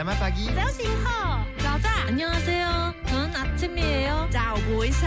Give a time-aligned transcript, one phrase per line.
[0.00, 0.48] Selamat pagi.
[0.54, 2.94] 早醒好，早早， 안녕하세요.
[3.06, 5.06] 저는 아침이에요.早不一sáng。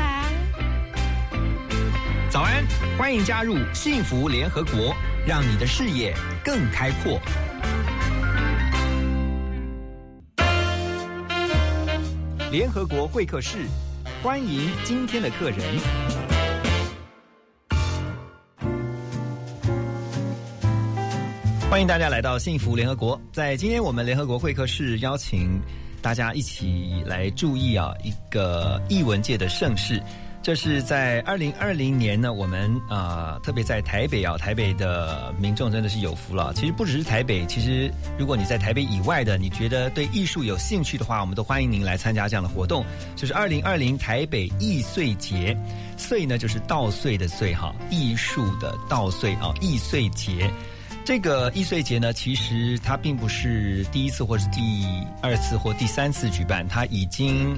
[2.29, 2.63] 早安，
[2.97, 4.95] 欢迎加入幸福联合国，
[5.25, 7.19] 让你的视野更开阔。
[12.51, 13.67] 联合国会客室，
[14.21, 15.59] 欢迎今天的客人。
[21.74, 23.20] 欢迎大家来到幸福联合国。
[23.32, 25.60] 在今天我们联合国会客室邀请
[26.00, 30.00] 大家一起来注意啊，一个艺文界的盛事。
[30.40, 36.54] 这是在二零二零年呢，我们啊、特别在台北啊，台北的民众真的是有福了。
[36.54, 42.86] 其实不只是台北，其实如果你在台北以外的，你觉得对艺术有兴趣的话，我们都欢迎您来参加这样的活动。
[43.16, 45.58] 就是二零二零台北艺穗节，
[45.96, 50.48] 穗呢就是稻穗的穗哈，艺术的稻穗啊，艺穗节。
[51.04, 54.86] 这个易碎节呢，其实它并不是第一次或是第
[55.20, 57.54] 二次或第三次举办，它已经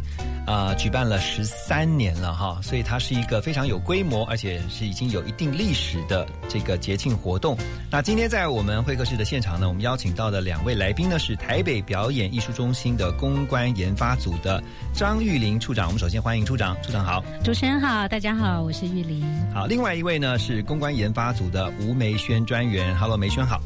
[0.49, 7.57] 呃举办了十三年了哈，所以它是一个非常有规模，而且是已经有一定历史的这个节庆活动。
[7.89, 14.61] 那今天在我们会客室的现场呢，我们邀请到的两位来宾呢是台北表演艺术中心的公关研发组的
[14.93, 15.87] 张玉玲处长。
[15.87, 17.23] 我们首先欢迎处长，处长好。
[17.45, 19.25] 主持人好，大家好，我是玉玲。
[19.55, 23.61] 好，另外一位呢是公关研发组的吴梅轩专员，Hello，梅轩好。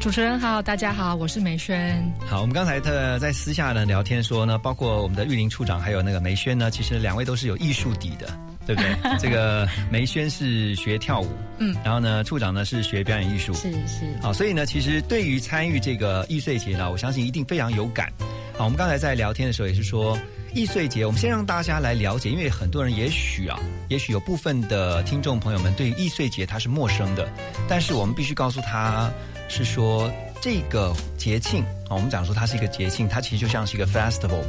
[0.00, 2.02] 主持人好，大家好，我是梅轩。
[2.26, 8.34] 好，我们刚才的在私下呢聊天说呢，包括我们的玉林处长还有那个梅轩呢，其实两位都是有艺术底的，
[8.66, 8.96] 对不对？
[9.20, 18.10] 这个梅轩是学跳舞，嗯，然后呢，处长呢是学表演艺术，是是，好，所以呢，其实对于参与这个易碎节呢，我相信一定非常有感。
[18.56, 20.18] 好，我们刚才在聊天的时候也是说，
[20.54, 27.28] 易碎节，我们先让大家来了解，因为很多人也许啊，也许有部分的听众朋友们对于易碎节它是陌生的，
[27.68, 29.10] 但是我们必须告诉他
[29.48, 30.08] 是说
[30.40, 34.42] 这个节庆啊，我们讲说它是一个节庆，它其实就像是一个 festival。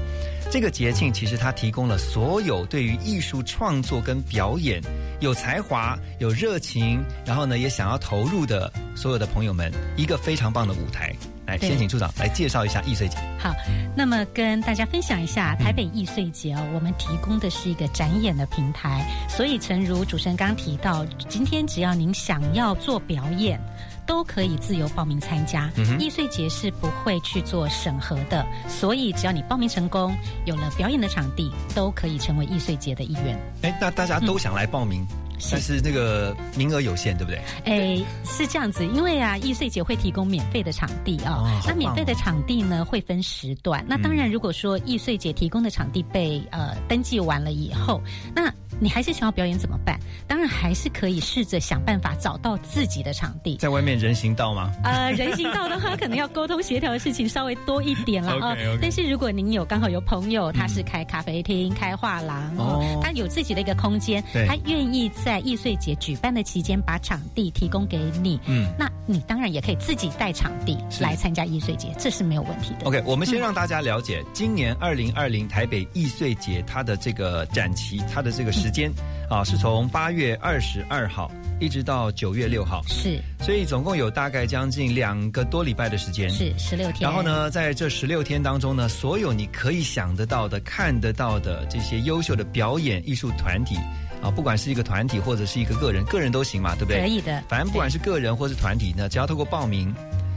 [0.52, 4.80] 这个节庆其实它提供了所有对于艺术创作跟表演
[5.22, 11.16] 有才华、有热情，然后呢也想要投入的所有的朋友们一个非常棒的舞台。
[11.46, 13.18] 来，先请处长来介绍一下易碎节。
[13.40, 13.54] 好，
[13.96, 23.60] 那么跟大家分享一下台北易碎节哦，我们提供的是一个展演的平台，所以诚如主持人刚提到，今天只要您想要做表演。
[24.08, 25.68] 都可以自由报名参加，
[26.00, 33.36] 易碎节是不会去做审核的，所以只要你报名成功，有了表演的场地，都可以成为易碎节的一员。
[33.64, 35.04] 哎，那大家都想来报名，
[35.52, 37.42] 但是那个名额有限，对不对？
[37.66, 43.84] 哎，是这样子，因为啊，易碎节会提供免费的场地啊、哦哦那免费的场地呢会分时段。
[43.88, 48.02] 那当然，如果说易碎节提供的场地被呃登记完了以后，
[48.34, 50.00] 那你还是想要表演怎么办？
[50.28, 53.56] 当然还是可以试着想办法找到自己的场地。
[53.58, 54.72] 在外面人行道吗？
[54.84, 58.56] 呃，人行道的话，可能要沟通协调的事情稍微多一点了啊。
[58.82, 68.68] 但是如果您有刚好有朋友，他是开咖啡厅、开画廊哦哦，他有自己的一个空间，他愿意在易碎节举办的期间把场地提供给你，嗯。
[68.78, 72.86] 那你当然也可以自己带场地来参加易碎节，这是没有问题的。
[72.86, 78.92] OK，我们先让大家了解，今年二零二零台北易碎节它的这个展期，它的这个时间
[79.30, 86.28] 啊，是从八月二十二号一直到九月六号，是所以总共有大概将近两个多礼拜的时间。
[86.32, 87.22] 是十六天，然后？
[87.22, 93.76] 呢，在这十六天当中呢，所有你可以想得到的、看得到的这些优秀的表演艺术团体
[94.20, 97.02] 啊，不管是一个团体或者是一个个人，个人都行嘛，对不对？
[97.02, 99.94] 可以的，反正不管是个人或是团体呢，只要透过报名，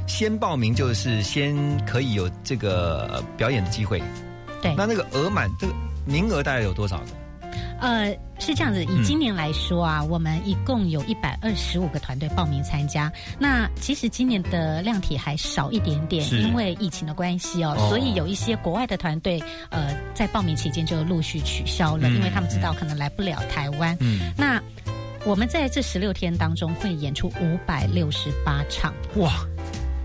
[0.06, 1.56] 先报名就是先
[1.86, 4.02] 可以有这个呃表演的机会。
[4.60, 5.72] 对那那个额满，这个
[6.04, 7.06] 名额大概有多少个？
[7.80, 9.02] 呃，是这样子，以嗯。
[9.04, 13.10] 今年来说啊，我们一共有一百二十五个团队报名参加。
[13.38, 17.88] 那其实今年的量体还少一点点，因为疫情的关系哦，哦。
[17.88, 23.96] 所以有一些国外的团队，呃，在报名期间就陆续取消了，嗯因为他们知道可能来不了台湾。
[24.00, 24.60] 嗯，那
[25.24, 29.32] 我们在这十六天当中会演出五百六十八场，哇，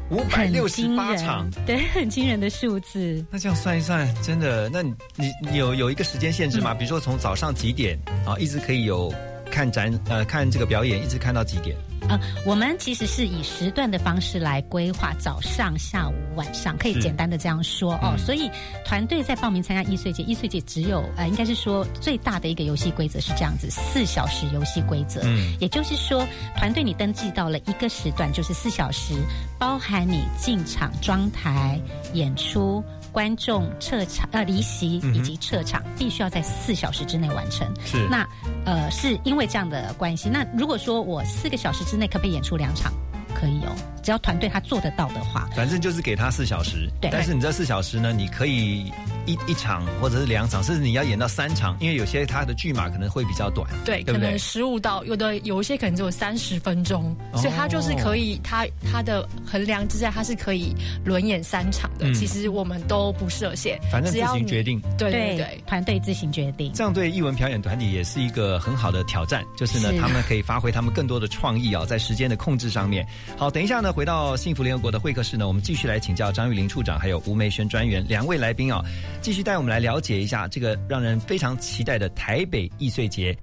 [0.10, 3.26] 五百很六十八场。，对，很惊人的数字。
[3.32, 6.74] 那这样算一算，真的，那你你你有有一个时间限制吗？
[6.74, 9.14] 比如说从早上几点啊，一直可以有
[9.50, 11.76] 看展呃看这个表演，一直看到几点？
[12.10, 18.14] 呃，我们其实是以时段的方式来规划，早上、下午、晚上，可以简单的这样说哦。
[18.14, 18.50] 嗯所以
[18.86, 25.22] 团队在报名参加易碎节，易碎节只有呃，应该是说最大的一个游戏规则是这样子，四小时游戏规则。
[25.24, 29.14] 嗯也就是说，团队你登记到了一个时段，就是四小时，
[29.58, 31.80] 包含你进场、装台、
[32.14, 37.65] 演出、观众撤场、呃离席以及撤场，必须要在四小时之内完成。
[37.86, 38.27] 是那
[38.65, 40.27] 呃，是因为这样的关系。
[40.27, 42.92] 那如果说我四个小时之内可不可以演出两场？
[43.33, 43.75] 可以哦。
[44.03, 46.89] 只要团队他做得到的话，反正就是给他四小时。
[47.00, 48.91] 对但是你这四小时呢，你可以
[49.25, 53.65] 一一场或者是两场，甚至你要演到三场，因为有些他的剧码可能会比较短。
[53.85, 60.75] 对，对对可能十五到有的有一些可能只有三十分钟，哦所以他就是可以，他他的衡量之下，他是可以
[61.06, 62.09] 轮演三场的。
[62.09, 64.81] 嗯其实我们都不设限，反正自行决定。
[64.97, 65.63] 对对对。
[65.65, 66.71] 团队自行决定。
[66.74, 73.07] 这样对艺文表演团体也是一个很好的挑战，就是呢，是他们可以发挥他们更多的创意啊，在时间的控制上面。
[73.38, 78.81] 好，等一下呢，回到幸福联合国的会客室呢，我们继续来请教张玉玲处长还有吴梅轩专员两位来宾啊，
[79.22, 83.36] 继续带我们来了解一下这个让人非常期待的台北易碎节。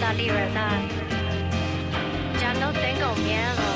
[0.00, 0.82] La libertad,
[2.40, 3.68] ya no tengo miedo,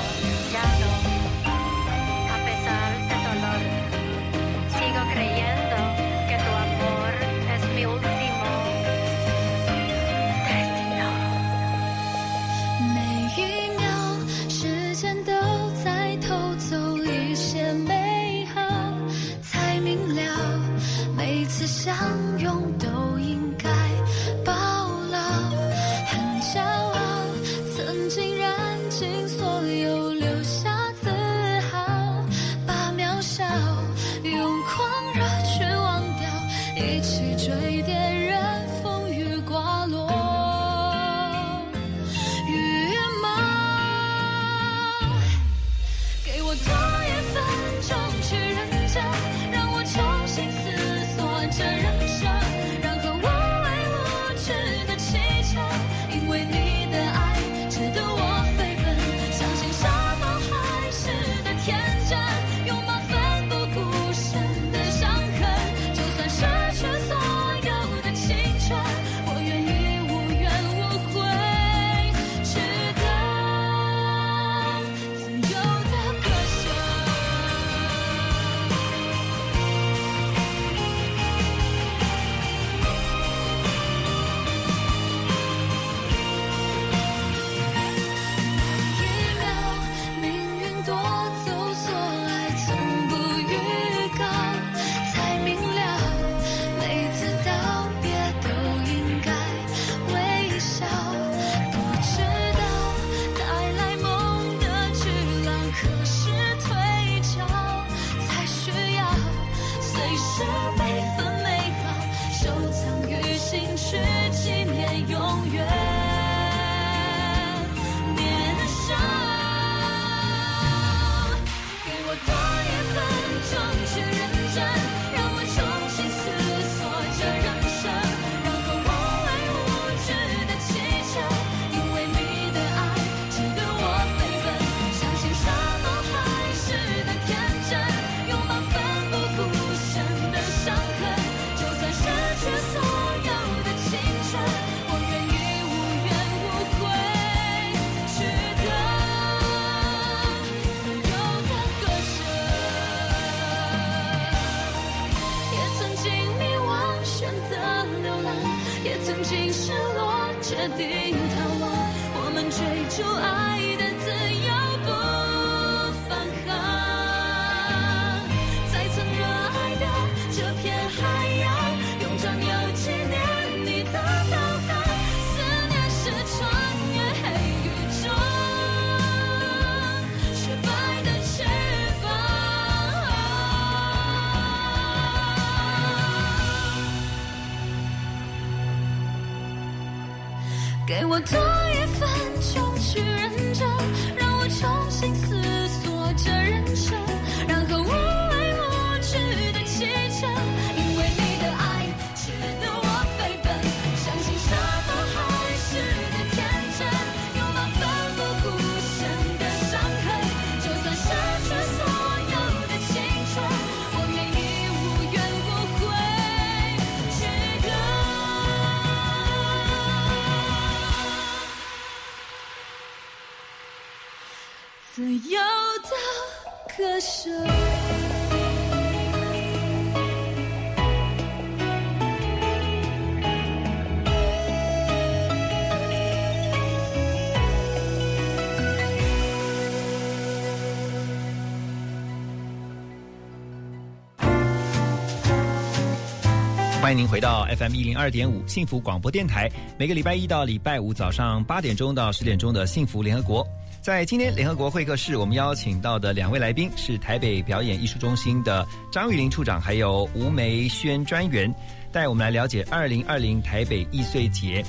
[246.86, 253.44] 欢迎您回到 FM 一零二点五幸福广播电台，每个礼拜一到礼拜五早上八点钟到十点钟的幸福联合国。
[253.80, 261.52] 在今天联合国会客室，我们邀请到的两位来宾是台北表演艺术中心的张玉玲处长，还有吴梅轩专员，
[261.90, 264.64] 带我们来了解二零二零台北艺穗节。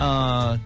[0.00, 0.58] 呃，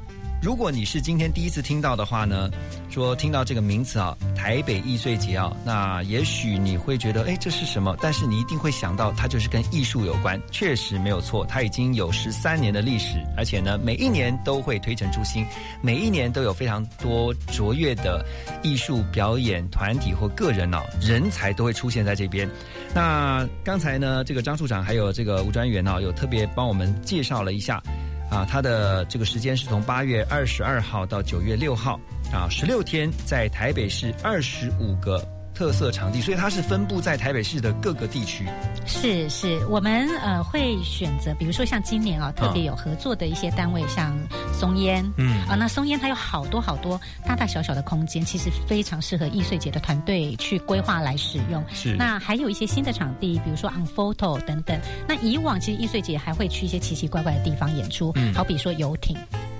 [0.46, 2.48] 如果你是今天第一次听到的话呢，
[2.88, 7.96] 说听到这个名词啊，台北艺穗节啊，那也许你会觉得，哎，这是什么？
[8.00, 10.40] 但是你一定会想到，它就是跟艺术有关。
[10.52, 15.44] 确实没有错，它已经有十三年的历史，而且呢，每一年都会推陈出新，
[15.82, 18.24] 每一年都有非常多卓越的
[18.62, 22.48] 艺术表演团体或个人啊，人才都会出现在这边。
[22.94, 27.82] 那刚才呢，这个张处长还有这个吴专员呢、有特别帮我们介绍了一下。
[28.30, 31.98] 啊，它的这个时间是从八月二十二号到九月六号，
[32.32, 35.22] 啊，十六天，在台北市二十五个
[35.56, 38.44] 特色场地，所以它是分布在台北市的各个地区。
[38.84, 44.14] 是是，我们呃会选择，比如说像今年啊，特别有合作的一些单位，像
[44.52, 51.64] 松烟，嗯啊，那松烟它有好多好多大大小小的空间，其实非常适合易碎节的团队去规划来使用。
[51.72, 54.78] 是那还有一些新的场地，比如说 On Photo 等等。
[55.08, 59.16] 那以往其实易碎节还会去一些奇奇怪怪的地方演出，嗯好比说游艇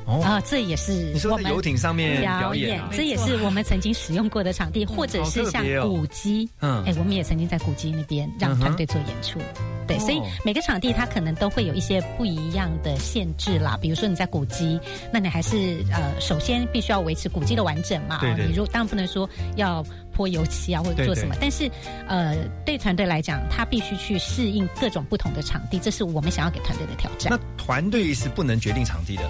[0.07, 0.23] 哦。
[0.23, 2.89] 啊、这也是你说在游艇上面表表演啊。
[2.93, 6.83] 这也是我们曾经使用过的场地，或者是像古迹，嗯。
[6.85, 9.39] 哎，我们也曾经在古迹那边让团队做演出。
[9.87, 10.01] 对，哦。
[10.01, 13.79] 所以每个场地它可能都会有一些不一样的限制啦。
[13.81, 14.81] 比如说你在古迹，
[15.13, 18.21] 那你还是呃，首先必须要维持古迹的完整嘛。
[18.21, 21.39] 对你如当然不能说要泼油漆啊或者做什么，对。
[21.39, 21.71] 对但是
[22.09, 22.35] 呃，
[22.65, 27.31] 对团队来讲，他必须去适应各种不同的场地，这是我们想要给团队的挑战。
[27.31, 27.39] 那。
[27.67, 29.25] 团队是不能决定场地的，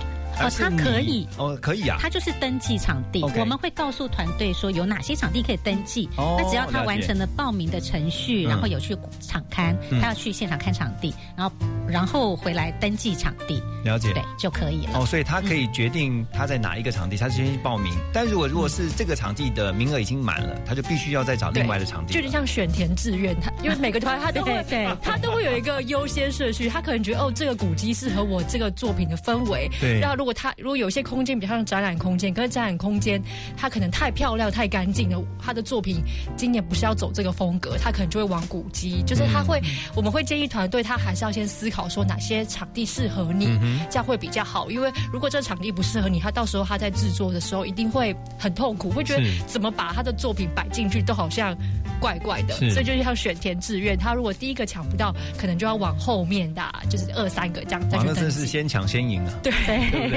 [0.45, 1.99] 而是它你可以哦，可以啊。
[2.01, 6.09] 他就是登记场地我们会告诉团队说有哪些场地可以登记。
[6.17, 11.57] 哦那只要他完成了报名的程序，嗯然后有去场刊，嗯他要去现场看场地，然后
[11.89, 14.99] 然后回来登记场地，了解对就可以了。
[14.99, 17.93] 哦，所以他可以决定他在哪一个场地，他先去报名。
[18.13, 22.23] 但如果如果是这个场地的名额已经满了，他就必须要再找另外的场地了。
[22.23, 29.71] 就像选填志愿，他因为每个团他都 会对对他都会有一个优先顺序，他可能觉得哦，这个古迹适合我这个作品的氛围。
[29.81, 33.23] 对然后如果他如果有一些空间比较像展览空间，可是展览空间
[33.57, 36.03] 它可能太漂亮、太干净了，他的作品
[36.37, 39.63] 今年不是要走这个风格，他可能就会往古迹，就是他会，
[39.95, 44.69] 我们会建议团队他还是要先思考说哪些场地适合你，嗯这样会比较好。
[44.69, 51.57] 因为如果这场地不适合你，他到时候他在制作的时候一定会很痛苦，会觉得怎么把他的作品摆进去都好像
[52.01, 58.47] 怪怪的，所以就是要选填志愿，他如果第一个抢不到，可能就要往后面的啊，就是二三个这样再哇，去登那真是。
[58.47, 59.53] 先抢先赢啊，对，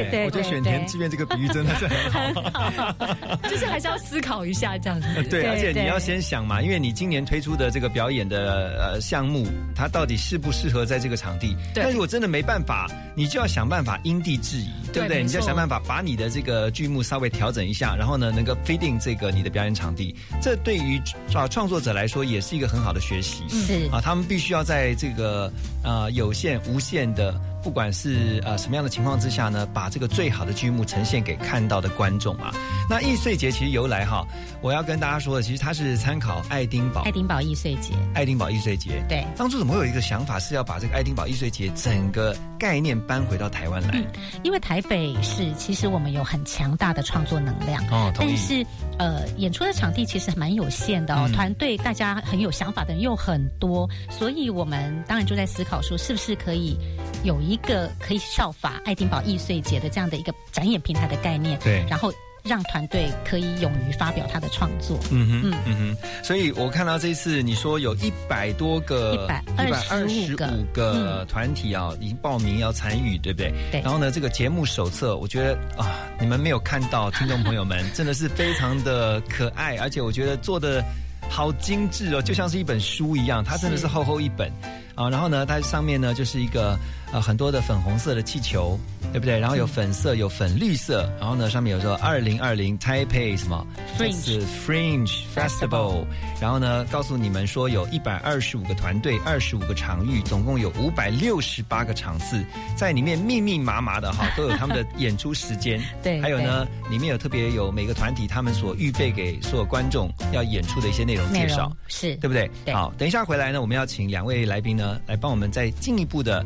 [0.03, 0.11] 对？
[0.11, 2.95] 对我觉得选填志愿这个比喻真的是很好。
[3.49, 5.07] 就是还是要思考一下这样子。
[5.29, 11.55] 对，而且你要先想嘛，因为你今年推出的这个表演的呃项目，它到底适不适合在这个场地？
[11.73, 15.23] 对那如果真的没办法，你就要想办法因地制宜，对不对？
[15.23, 20.15] 你就要想办法把你的这个剧目稍微调整一下，然后呢，能够 fit in 这个你的表演场地。
[20.41, 21.01] 这对于
[21.33, 23.43] 啊创作者来说也是一个很好的学习。
[23.49, 25.51] 是啊，他们必须要在这个
[25.83, 32.51] 呃有限、无限的，不管是呃什么样的情况之下呢，把这个最好的剧目呈现给看到的观众啊。
[32.89, 34.25] 那易碎节其实由来哈，
[34.61, 39.03] 我要跟大家说的，其实它是参考爱丁堡爱丁堡易碎节，爱丁堡易碎节。
[39.07, 39.23] 对。
[39.37, 44.03] 当初怎么会有一个想法是要把这个爱丁堡易碎节整个概念搬回到台湾来？
[44.41, 48.27] 因为台北市其实我们有很强大的创作能量，哦，但。
[48.39, 48.65] 是
[48.97, 56.77] 呃，演出的场地其实蛮有限的哦，嗯团队大家很有想法的人又很多，所以我们当然就在思考说，是不是可以
[57.23, 61.85] 有一个可以效法爱丁堡易碎节的这样的一个展演平台的概念，对。
[61.89, 62.11] 然后
[62.41, 64.97] 让团队可以勇于发表他的创作。
[65.11, 65.53] 嗯哼，嗯。
[65.65, 70.47] 嗯哼，所以我看到这次你说有一百多个、125个。
[70.47, 73.53] 125个团体啊，已经报名要参与，对不对？
[73.71, 73.81] 对。
[73.81, 80.81] 然后呢，这个节目手册，我觉得啊，你们没有看到，听众朋友们真的是非常的可爱，而且我觉得做的
[81.29, 84.49] 好精致哦，就像是一本书一样，它真的是厚厚一本。
[84.95, 85.09] 啊。
[85.09, 86.77] 然后呢，它上面呢就是一个
[87.11, 88.79] 呃很多的粉红色的气球，
[89.11, 89.39] 对不对？
[89.39, 93.65] 然后有粉色，有粉绿色，然后呢上面有说二零二零 Taipei 什么
[93.97, 96.05] Fringe Fringe Festival，
[96.39, 102.43] 然后呢告诉你们说有一百二十五个团队，二十五个场域，总共有五百六十八个场次，
[102.75, 111.71] 在里面密密麻麻的哈都有他们的演出时间， 对还有呢里面有特别有每个团体他们所预备给所有观众要演出的一些内容介绍。
[111.87, 112.49] 是对不对？
[112.65, 116.45] 对好，等一下回来呢，我们要请两位来宾呢来帮我们再进一步的。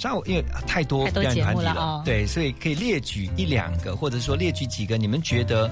[0.00, 5.70] 稍微因为啊太多表演团体了哦对，所以可以列举一两个，或者说列举几个你们觉得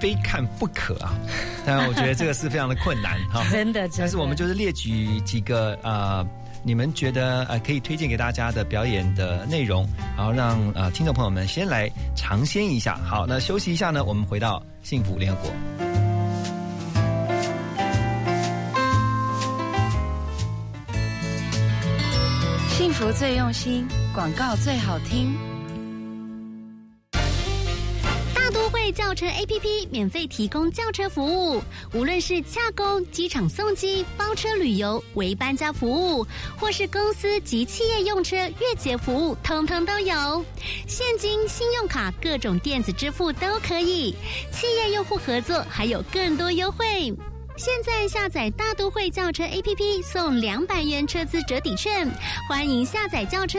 [0.00, 1.14] 非看不可啊。
[1.64, 3.44] 当然，我觉得这个是非常的困难哈。
[3.52, 6.26] 真的，真的但是我们就是列举几个呃
[6.64, 12.96] 你们觉得呃可以推荐给大家的表演的内容，然后让呃听众朋友们先来尝鲜一下。
[13.06, 15.87] 好，那休息一下呢，我们回到幸福联合国。
[22.78, 25.36] 幸福最用心，广告最好听。
[28.32, 31.60] 大都会轿车 APP 免费提供轿车服务，
[31.92, 36.24] 无论是洽公、机场送机、包车旅游、为搬家服务，
[36.56, 40.44] 或是公司及企业用车月结服务，通通都有。
[40.86, 44.14] 现金、信用卡、各种电子支付都可以。
[44.52, 47.12] 企业用户合作还有更多优惠。
[47.58, 52.08] 现在下载大都会轿车 APP 送两百元车资折抵券，
[52.48, 53.58] 欢迎下载轿车。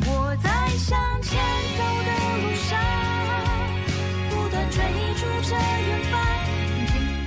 [0.00, 1.38] 我在向前
[1.78, 2.10] 走的
[2.42, 2.76] 路上，
[4.30, 4.82] 不断追
[5.14, 5.85] 逐着。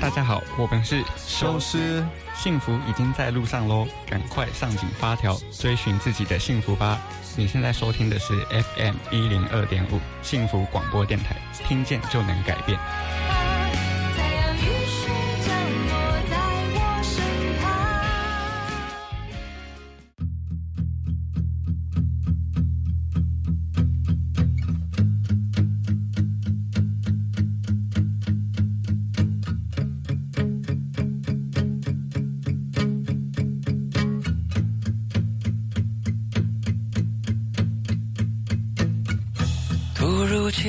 [0.02, 6.98] 大家好，我们是修斯，幸福已经在路上喽，赶快上紧发条，追寻自己的幸福吧。
[7.36, 11.36] 你现在收听的是 FM 一零二点五幸福广播电台，
[11.68, 12.80] 听见就能改变。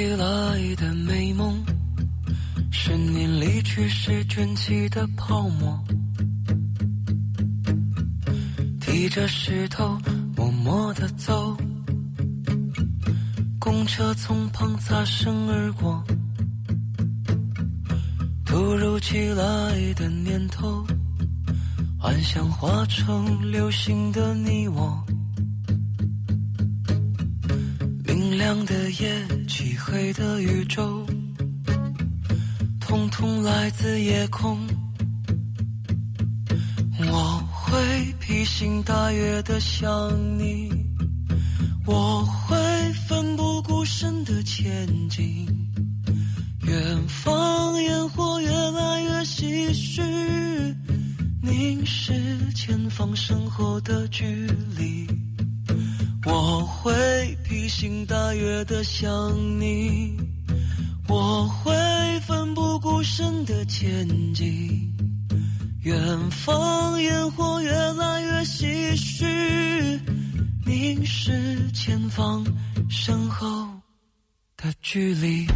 [0.01, 1.63] 起来的美梦，
[2.73, 5.79] 是你离去时卷起的泡沫，
[8.81, 9.99] 提着石头
[10.35, 11.55] 默默地走，
[13.59, 16.03] 公车从旁擦身而过。
[18.47, 20.83] 突如其来的念头，
[21.99, 25.05] 幻想化成流星的你我。
[28.51, 31.07] 亮的夜，漆黑的宇宙，
[32.81, 34.59] 统统来自夜空。
[36.99, 37.79] 我会
[38.19, 39.89] 披星戴月的想
[40.37, 40.69] 你，
[41.87, 42.57] 我会
[43.07, 45.47] 奋不顾身的前进。
[46.67, 50.03] 远方烟火越来越唏嘘，
[51.41, 52.13] 凝视
[52.57, 54.25] 前方身后的距
[54.77, 55.07] 离。
[56.27, 59.11] 我会披星戴月的想
[59.59, 60.15] 你，
[61.09, 61.73] 我会
[62.27, 64.87] 奋不顾身的前进。
[65.83, 69.99] 远方烟火越来越唏嘘，
[70.67, 72.45] 凝视前方
[72.91, 73.67] 身后
[74.59, 75.47] 的距离。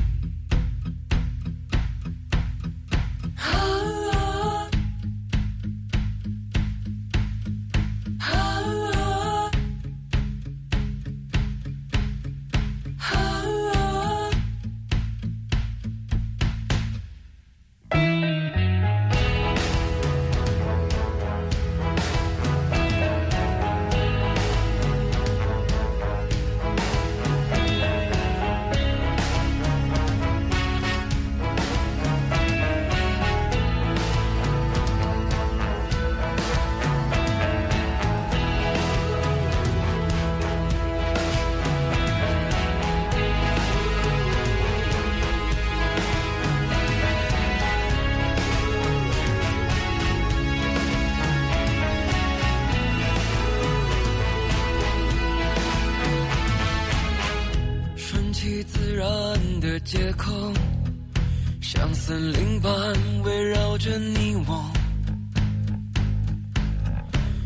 [63.84, 64.64] 着你我，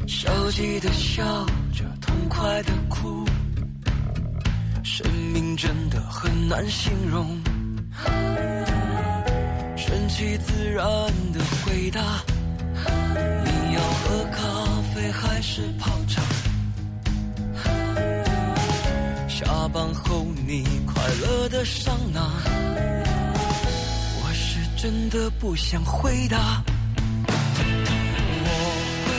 [0.07, 1.25] 消极的笑
[1.75, 3.25] 着，痛快的哭，
[4.85, 7.27] 生命真的很难形容。
[9.77, 10.87] 顺其自然
[11.33, 12.01] 的回答，
[13.45, 14.41] 你要喝咖
[14.95, 16.23] 啡还是泡茶？
[19.27, 22.31] 下班后你快乐的上哪，
[24.81, 26.63] 真的不想回答。
[28.45, 28.51] 我
[29.03, 29.11] 会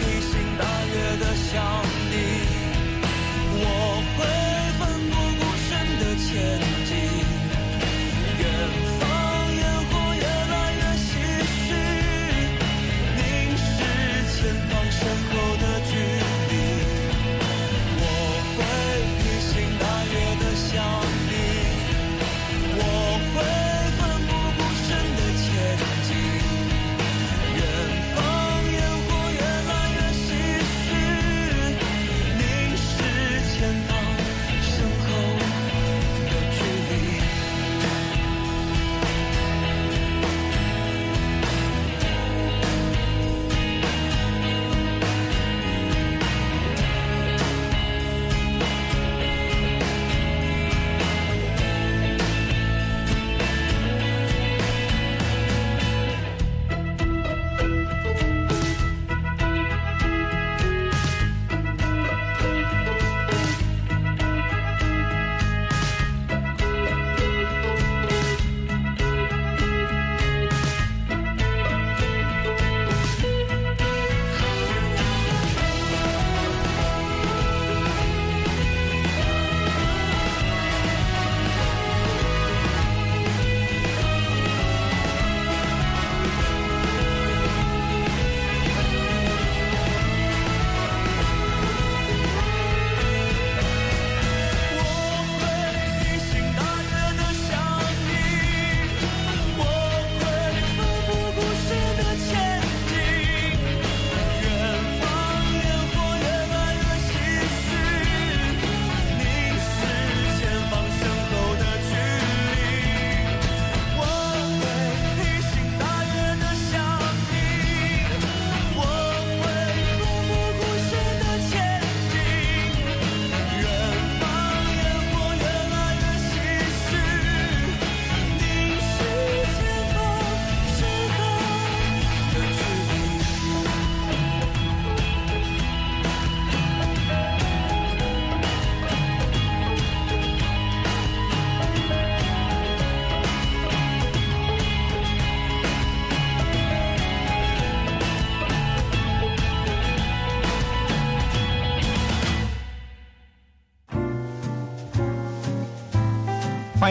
[0.00, 1.81] 披星戴月的想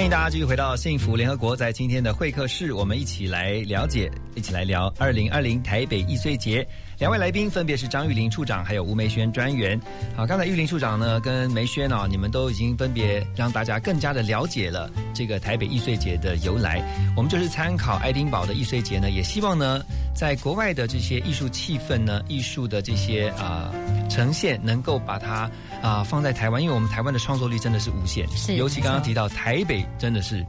[0.01, 6.67] 欢迎大家继续回到幸福联合国，在今天的会客室，我们一起来了解，一起来聊二零二零台北易碎节。
[6.97, 9.79] 两位来宾分别是张玉林处长，还有吴梅轩专员。
[10.15, 16.81] 好，刚才玉林处长呢跟梅轩啊，你们都已经分别让大家更加的了解了这个台北易碎节的由来。
[17.15, 19.83] 我们就是参考爱丁堡的易碎节呢，也希望呢，
[20.15, 23.71] 在国外的这些艺术气氛呢，艺术的这些啊、
[24.09, 25.49] 呈现，能够把它
[25.81, 30.45] 啊、放在台湾，因为我们台湾的创作力真的是无限，是尤其刚刚提到台北真的是。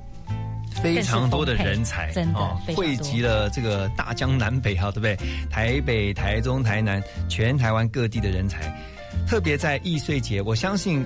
[0.83, 2.11] 非常多的人才，
[2.75, 5.17] 汇集了这个大江南北哈，对不对？
[5.51, 8.75] 台北、台中、台南，全台湾各地的人才，
[9.29, 11.05] 特别在易碎节，我相信，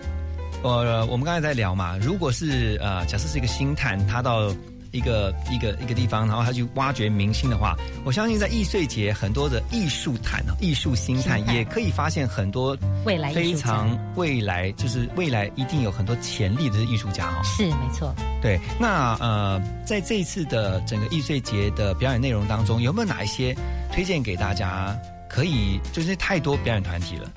[0.63, 4.51] 呃，我们刚才在聊嘛，如果是呃，假设是一个星探，他到
[4.93, 17.41] 一个一个一个地方，然后他去挖掘明星的话，我相信在易碎节很多的艺术探、艺术星探也可以发现很多未来非常未来，就是未来一定有很多潜力的艺术家哦。
[17.45, 18.15] 是没错。
[18.43, 23.57] 对，那呃，在这一次的整个易碎节的表演内容当中，有没有哪一些
[23.93, 24.97] 推荐给大家？
[25.29, 27.31] 可以，就是太多表演团体了，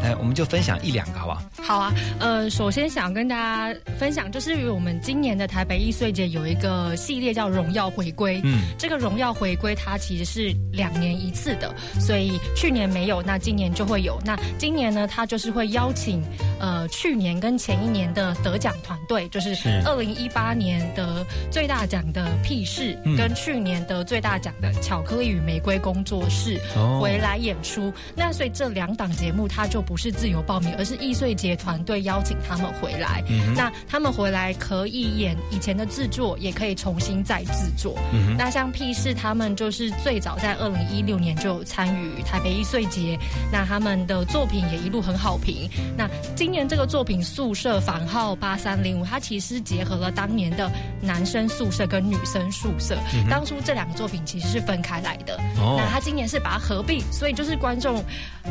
[0.00, 1.42] 来，我们就分享一两个，好不好？
[1.62, 8.40] 好啊，呃，首先想跟大家分享，就是我们今年的台北易碎节有一个系列叫“荣耀回归”。
[8.44, 14.20] 嗯，这个荣耀回归它其实是两年一次的，所以去年没有，那今年就会有。
[14.24, 16.22] 那今年呢，它就是会邀请
[16.60, 27.92] 呃去年跟前一年的得奖团队，就是是二零一八年的最大奖的屁事，嗯跟去年得最大奖的巧克力与玫瑰工作室哦回来演出。
[28.16, 33.22] 那所以这两档节目它就不是自由报名，而是易碎节团队邀请他们回来。
[33.28, 37.98] 嗯那他们回来可以演以前的制作，也可以重新再制作。
[38.12, 43.18] 嗯那像屁事，他们就是最早在二零一六年就有参与台北易碎节，
[43.50, 45.68] 那他们的作品也一路很好评。
[45.96, 52.96] 那今年这个作品《宿舍房号八三零五》，它其实结合了当年的男生宿舍跟女生宿舍。
[53.14, 58.04] 嗯当初这两个作品其实是分开来的，哦那他今年是把它合并，所以就是观众，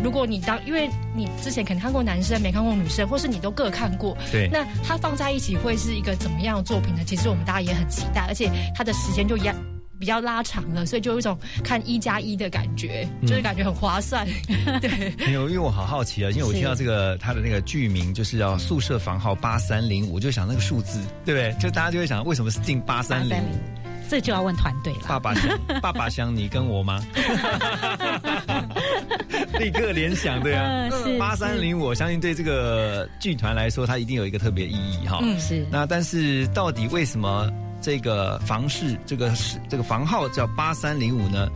[0.03, 7.01] 如果你当因为你之前可能看过男生没看过女生，或是你都各看过，对那它放在一起会是一个怎么样的作品呢？
[7.05, 9.53] 其实我们大家也很期待，而且它的时间就压
[9.99, 14.25] 比较拉长了，所以就有一种看一加一的感觉，嗯就是感觉很划算。
[14.81, 21.53] 对， 没有，因为我好好奇啊，因为我听到这个它的那个剧名就是要宿舍房号八三零我，就想那个数字，对不对？
[21.59, 23.59] 就大家就会想，为什么是定八三零五？
[24.09, 24.99] 这就要问团队了。
[25.07, 27.01] 爸爸香，爸爸香，你跟我吗？
[29.59, 35.19] 立刻联想，对啊八三零五，我相信对这个剧团来说，它一定有一个特别意义哈。
[35.21, 41.49] 嗯是那但是到底为什么这个房室这个是这个房号叫八三零五呢？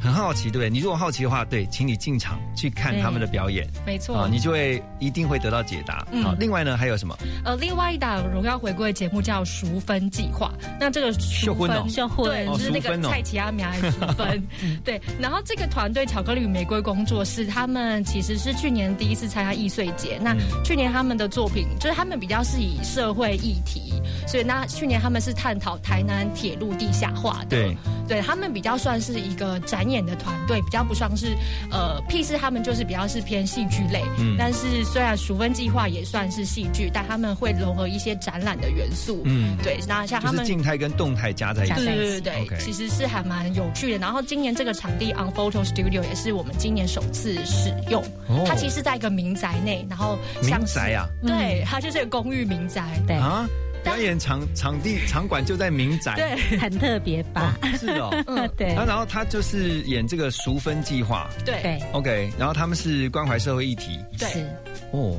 [0.00, 0.70] 很好奇，对不对？
[0.70, 4.16] 你如果好奇的话，对，请你进场去看他们的表演没错。
[4.16, 6.06] 啊，你就会一定会得到解答。
[6.10, 7.16] 嗯好，另外呢还有什么？
[7.44, 14.42] 呃，另外一档荣耀回归的节目叫《淑芬计划》，那这个淑芬秀婚哦对，哦就是那个蔡奇阿米亚的淑芬，
[14.82, 15.00] 对。
[15.18, 20.18] 然后这个团队巧克力与玫瑰工作室，他们其实是去年第一次参加易碎节。
[20.22, 23.92] 那嗯去年他们的作品就是他们比较是以社会议题，
[24.26, 27.46] 所以那去年他们是探讨台南铁路地下化的。
[27.50, 27.76] 对，
[28.08, 31.36] 对他们比较算是一个展演的团队，比较不算是
[31.70, 34.02] 呃，，P 四他们就是比较是偏戏剧类。
[34.18, 39.22] 嗯但是虽然熟分计划也算是戏剧，但他们会融合一些展览的元素。
[39.24, 41.74] 嗯，对，那像他们静态跟动态加在一起。
[41.74, 43.98] 对对对其实是还蛮有趣的。
[43.98, 48.02] 然后今年这个场地 On Photo Studio 也是我们今年首次使用。
[48.28, 52.82] 哦它其实在一个民宅内，然后像是民宅啊对，它就是一个公寓民宅。
[53.06, 53.46] 对，啊，
[53.82, 56.14] 表演场场地场馆就在民宅。
[56.16, 57.56] 对很特别吧？
[57.62, 58.10] 哦，是哦。
[58.56, 64.46] 对啊，然后他就是演这个赎分计划对对，OK，然后他们是关怀社会议题对是
[64.92, 65.16] 哦。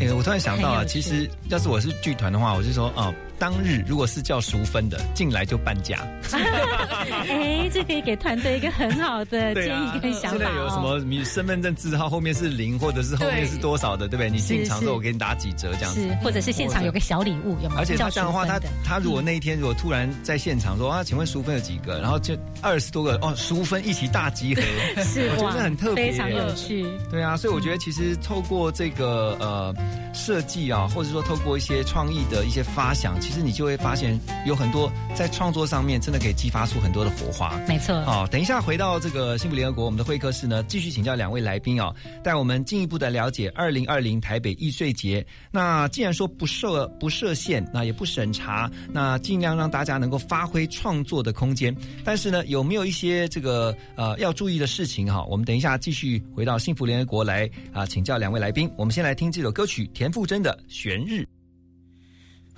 [0.00, 5.98] 哎，我突然想到啊，有趣其实要是我是剧团的话，我就说啊，当日如果是叫淑芬的进来就半价。
[7.28, 10.80] 哎，这可以给团队一个很好的建议跟想法现在有什哦。
[10.80, 14.30] 么你身份证字号后面是零，或者是后面是多少的，对不对？
[14.30, 16.00] 你进场之后我给你打几折这样子。
[16.00, 17.80] 是，或者是现场有个小礼物，有没有？
[17.80, 22.00] 而且他这样的话，他他如果那一天如果突然在现场说啊，请问淑芬有几个？
[22.00, 24.62] 然后就二十多个哦，淑芬一起大集合，
[25.02, 26.86] 是我觉哇得很特别，非常有趣。
[27.10, 29.74] 对啊，所以我觉得其实透过这个呃
[30.14, 37.58] 设计啊，或者说透过一些创意的一些发想，其实你就会发现有很多在创作上面真的可以激发出很多的火花。
[37.68, 45.24] 没错，好，等一下回到这个幸福联合国，我们的会客室呢，继续请教两位来宾哦，带我们进一步的了解二零二零台北易碎节。
[45.50, 51.74] 那既然说不设不设限，那也不审查，那尽量让大家能够发挥创作的空间。
[52.04, 55.24] 但是呢，有没有一些这个呃要注意的事情哈？
[55.24, 58.70] 我们等一下继续回到幸福联合国来啊、请教两位来宾。
[58.76, 61.20] 我们先来听这首歌曲田馥甄的《悬日》。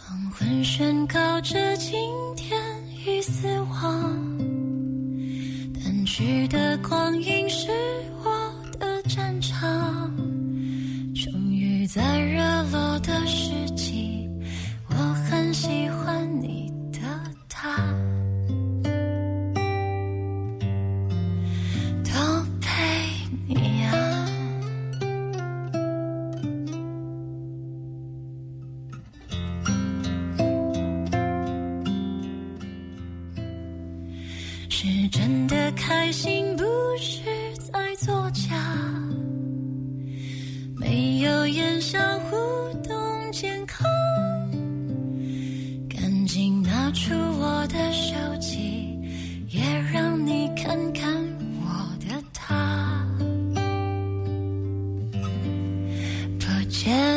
[0.09, 1.99] 黄昏宣告着今
[2.37, 2.57] 天
[3.05, 4.16] 已死亡，
[5.75, 7.66] 淡去的光阴是
[8.23, 10.09] 我的战场。
[11.12, 12.40] 终于在热
[12.71, 14.29] 落的时机，
[14.90, 16.56] 我很喜欢你
[35.96, 36.62] 开心，不
[36.98, 37.22] 是
[37.72, 38.54] 在作假。
[40.76, 42.37] 没有言笑互
[42.87, 43.88] 动，健康。
[45.88, 48.94] 赶紧拿出我的手机，
[49.48, 51.11] 也让你看看
[51.64, 51.66] 我
[52.06, 53.02] 的他。
[56.38, 57.15] 不见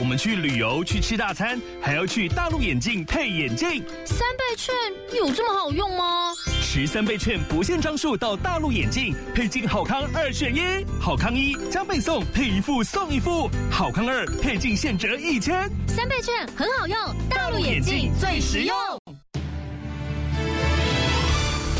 [0.00, 3.84] 我们去旅游去吃大餐，还要去大陆眼镜配眼镜。
[4.04, 4.72] 三倍券
[5.12, 6.32] 有这么好用吗？
[6.62, 10.60] 持三倍券不限张数到大陆眼镜，配镜好康二选一，
[11.00, 15.68] 好康一加倍送，配一副送一副；好康二配镜现折一千。
[15.88, 16.96] 三倍券很好用，
[17.30, 18.76] 大陆眼镜最实用。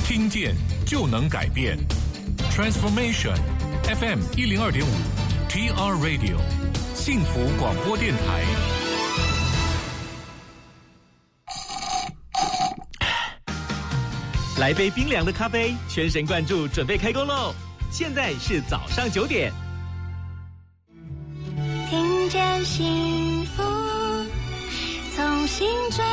[0.04, 1.78] 听见就能改变
[2.50, 3.36] ，Transformation
[3.84, 4.88] FM 一零二点五
[5.48, 6.38] ，TR Radio
[7.08, 8.44] 幸福广播电台。
[14.58, 17.54] 来杯冰凉的咖啡，全神贯注，准备开工喽！
[17.90, 19.50] 现在是早上九点。
[21.88, 23.62] 听见幸福，
[25.16, 26.06] 从心转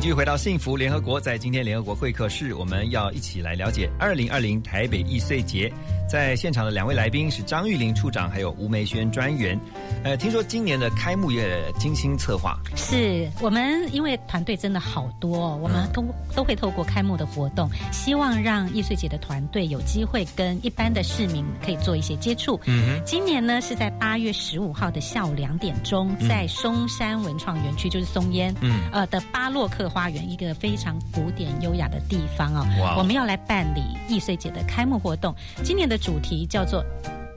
[0.00, 1.20] 继续回到幸福联合国。
[1.20, 5.72] 在今天联合国会客室，我们要一起来了解二零二零台北易碎节。
[6.08, 9.58] 在现场的两位来宾是张玉玲处长，还有吴梅轩专员。
[10.02, 16.02] 呃，听说今年的开幕也精心策划，是我们因为团队真的好多，我们都
[16.34, 22.58] 都会透过开幕的活动，希望让易碎节的团队有机会跟一般的市民可以做一些接触。
[22.64, 32.64] 嗯今年呢是在八月十五号的下午两点钟，嗯在松山文创园区，就是松烟，嗯呃的巴洛克花园，一个非常古典优雅的地方哦。
[32.80, 36.84] 哇我们要来办理易碎节的开幕活动，今年的主题叫做。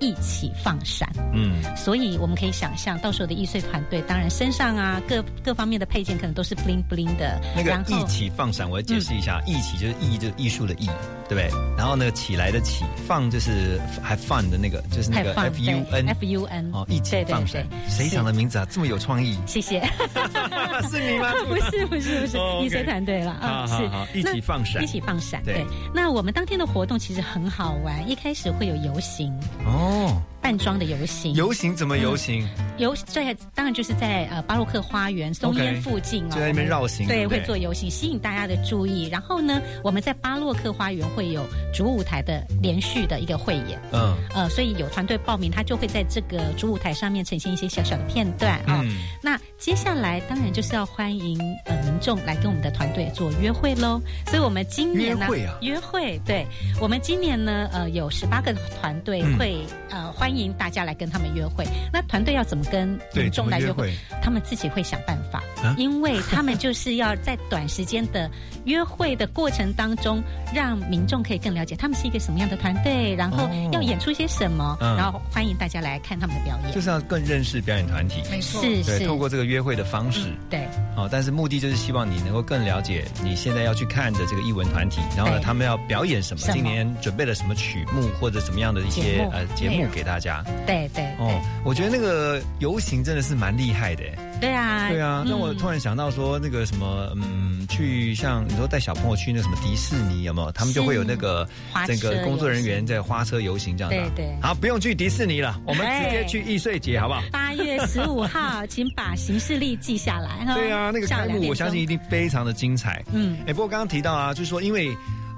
[0.01, 7.39] 一起放闪，嗯，所以我们可以想象，到时候的易碎团队，当然身上啊各各方面的配件可能都是 bling bling 的。
[7.55, 10.87] 那个一起放闪，我要解释一下，一起就是艺，就是艺术的艺，
[11.29, 11.49] 对不对？
[11.77, 18.67] 然后那个起来的起，放就是还 fun 的那个，就是那个 F U N F U N 哦，一起放闪对，谁想的名字啊？
[18.71, 19.37] 这么有创意？
[19.45, 19.81] 谢谢，
[20.89, 21.31] 是你吗？
[21.47, 25.43] 不是不是不是易碎团队了啊，是一起放闪一起放闪。
[25.43, 29.31] 对对，那我们当天的活动其实很好玩，一开始会有游行，
[29.65, 30.30] 哦， 어.
[30.51, 32.45] 扮装的游行，游行怎么游行？
[32.77, 39.07] 游在当然就是在呃巴洛克花园松烟附近哦，就在那边绕行对会做游行，吸引大家的注意。
[39.07, 41.41] 然后呢，我们在巴洛克花园会有
[41.73, 43.81] 主舞台的连续的一个汇演。
[43.93, 44.13] 嗯。
[44.35, 48.97] 呃，所以有团队报名，他就会在这个主舞台上面呈现一些小小的片段啊、嗯。
[49.23, 54.01] 那接下来当然就是要欢迎呃民众来跟我们的团队做约会喽。
[54.27, 55.27] 所以我们今年呢，
[55.61, 56.45] 约会对。
[56.81, 59.37] 我们今年呢，呃，有十八个团队嗯。
[59.37, 59.55] 会、
[59.89, 61.65] 呃欢迎大家来跟他们约会。
[61.91, 63.93] 那团队要怎么跟对民众来约会？
[64.21, 65.75] 他们自己会想办法，啊？
[65.77, 68.29] 因为他们就是要在短时间的
[68.65, 70.23] 约会的过程当中，
[70.53, 73.69] 让民众可以更了解他们是一个什么样的团队，然后哦。
[73.73, 74.95] 要演出些什么，嗯。
[74.97, 76.73] 然后欢迎大家来看他们的表演。
[76.73, 78.99] 就是要更认识表演团体，没错，对，是。
[78.99, 80.27] 是，透过这个约会的方式。
[80.49, 80.67] 对。
[80.95, 86.53] 哦，但是目的就是希望你能够更了解你现在要去看的这个艺文团体，然后呢，他们要表演什么，什么？
[86.53, 89.29] 今年准备了什么曲目或者什么样的一些目。
[89.31, 90.20] 呃节目给大家。
[90.65, 94.17] 对对哦，我觉得那个游行真的是蛮厉害的耶。
[94.39, 100.51] 对啊，对啊，那我嗯突然想到说，那个什么，嗯，去像你说带小朋友去那什么迪士尼有没有？
[100.51, 101.47] 他们就会有那个
[101.85, 104.11] 整个工作人员在花车游行这样的啊。
[104.15, 107.21] 对对好，不用去迪士尼了，我们直接去易碎节好不好？
[107.31, 110.55] 八月十五号，请把行事历记下来哈。
[110.55, 113.03] 对啊，那个下午两点开幕我相信一定非常的精彩。
[113.13, 114.89] 嗯哎，不过刚刚提到啊，就是说因为。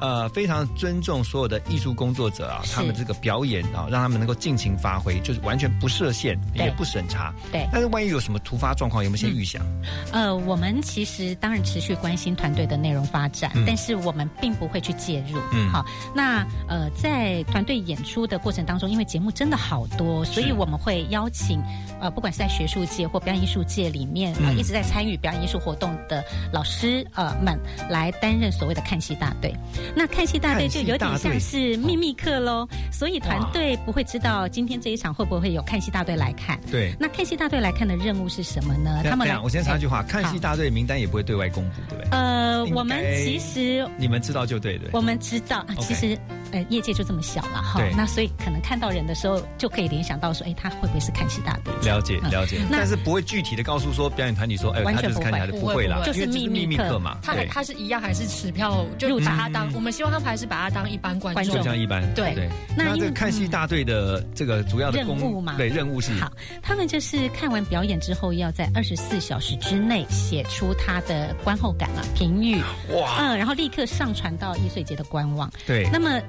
[0.04, 7.34] 呃，非常尊重所有的艺术工作者啊，他们这个表演啊，让他们能够尽情发挥，就是完全不设限，也不审查。
[7.54, 9.66] 对但是万一有什么突发状况，有没有些预想？
[10.12, 15.40] 呃，我们其实当然持续关心团队的内容发展，嗯但是我们并不会去介入。
[15.54, 21.64] 嗯好，那呃，在团队演出的过程当中，因为节目真的好多，所以我们会邀请
[22.02, 27.58] 呃，不管是在学术界或表演艺术界里面呃嗯一直在参与表演艺术活动的老师呃们
[27.90, 29.56] 来担任所谓的看戏大队。
[29.96, 36.60] 那看戏大队就有点像是秘密课喽，所以团队不会知道今天这一场会不会有看戏大队来看。
[36.72, 36.94] 对。
[37.00, 39.02] 那看戏大队来看的任务是什么呢？
[39.04, 42.10] 他们来，我先插一句话，哎看戏大队名单也不会对外公布，对不对？
[42.12, 44.90] 呃，我们其实你们知道就对，对。
[44.94, 46.18] 我们知道，啊其实
[46.52, 47.92] 呃，业界就这么小了哈对。
[47.96, 51.74] 那所以可能看到人的时候，就可以联想到说，哎，他会不会是看戏大队？
[51.84, 62.50] 了解嗯了解，但是不会具体的告诉说表演团体说，哎，他完全不会就是看起来的，不会啦，就是因为这是秘秘密课嘛，他，他是一样还是持票，就入场把他当我们希望他还是把他当一般观众观众就像一般，对对。
[62.78, 72.62] 那因为那这个看戏大队的这个主要的任务嘛对任务是好，他们就是看完表演之后，要在二十四小时之内写出他的观后感啊、评语，
[72.94, 75.52] 哇，嗯，然后立刻上传到易碎节的官网。
[75.66, 76.22] 对，那么。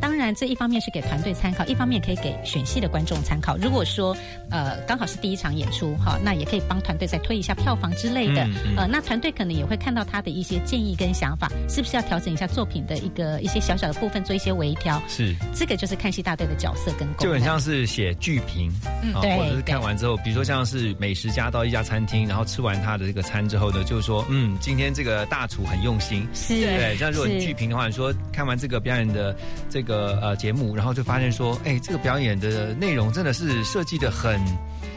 [0.00, 3.56] 当然，这一方面是给团队参考，一方面可以给选戏的观众参考。
[3.56, 4.14] 如果说，
[4.50, 8.44] 呃，刚好是第一场演出哈，那也可以帮团队再推一下票房之类的。
[8.44, 15.02] 嗯嗯呃，那团队可能也会看到他的一些建议跟想法，是不是要调整一下作品的一个一些小小的部分，做一些微调？
[15.08, 17.26] 是这个就是看戏大队的角色跟功。
[17.26, 18.72] 就很像是写剧评，
[19.02, 26.96] 嗯，对或者是看完之后，比如说像是美食家到一家餐厅，然后吃完他的这个餐之后呢，就是说，嗯，今天这个大厨很用心，是对。
[26.96, 29.36] 像如果你剧评的话，你说看完这个表演的
[29.70, 34.40] 这个呃节目，然后就发现说，哎，这个表演的内容真的是设计的很。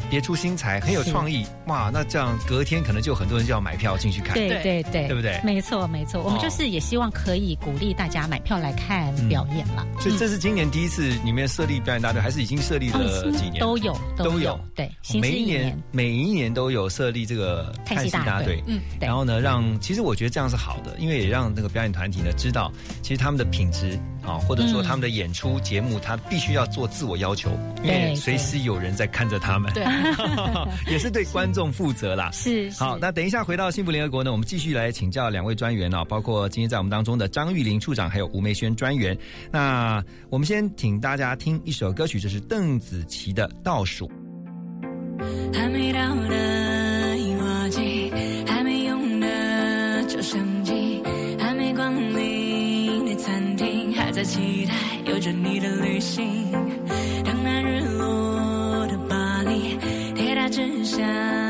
[0.09, 1.89] 别出心裁，很有创意，哇！
[1.93, 5.15] 那这样隔天可能就很多人就要买票进去看，对对对，对。
[5.15, 5.39] 不对？
[5.43, 6.41] 没错没错，我们哦。
[6.41, 9.85] 就是也希望可以鼓励大家买票来看表演啦。
[9.99, 13.59] 所以这是今年第一次你们设立表演大队，还是已经设立了几年？
[13.59, 14.89] 都有都有，对，
[15.19, 15.57] 每一年。
[15.61, 18.63] 年每一年都有设立这个看戏大队。
[18.67, 19.07] 嗯对。
[19.07, 24.85] 然后呢，让其实我觉得这样是好的，因为也让那个表演团体呢知道，其实他们的品质啊，或者说嗯。
[24.87, 27.49] 他们的演出节目，他必须要做自我要求，
[27.83, 28.15] 因为对。
[28.15, 29.83] 随时有人在看着他们，对，
[30.89, 32.29] 也是对观众负责啦。
[32.35, 39.17] 是是好，那等一下回到幸福联合国呢，我们继续来请教两位专员啊，包括今天在我们当中的张玉玲处长，还有吴梅轩专员。
[39.51, 44.07] 那我们先请大家听一首歌曲，这是邓紫棋的《倒数》。
[45.53, 48.11] 还没到的樱花季，
[48.45, 51.01] 还没用的照相机，
[51.39, 54.73] 还没光临的餐厅，还在期待
[55.11, 56.47] 有着你的旅行。
[60.97, 61.46] Down.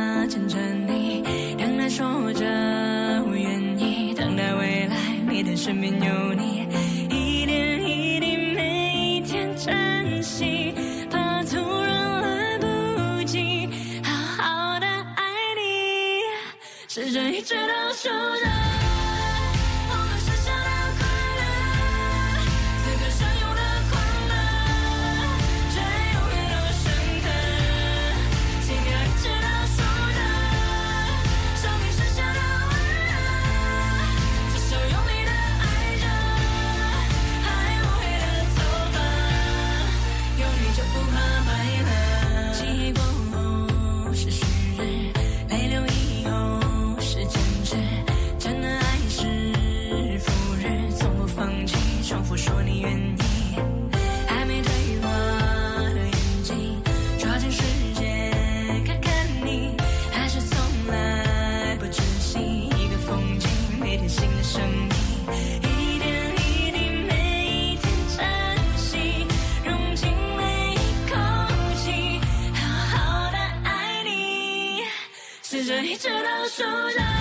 [76.58, 77.17] 直都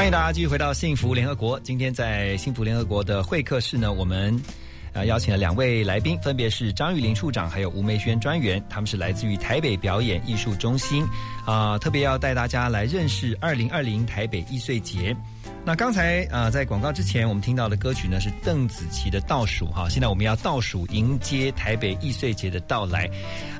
[0.00, 1.60] 欢迎大家继续回到幸福联合国。
[1.60, 4.34] 今天在幸福联合国的会客室呢，我们
[4.94, 11.06] 呃邀请了两位来宾，分别是张玉林处长还有吴梅轩专员，他们是来自于台北表演艺术中心
[11.44, 15.14] 啊、特别要带大家来认识二零二零台北艺穗节。
[15.62, 19.88] 那刚才啊、呃在广告之前，我们听到的歌曲呢是邓紫棋的《倒数》哈。
[19.88, 23.08] 现在我们要倒数迎接台北易碎节的到来，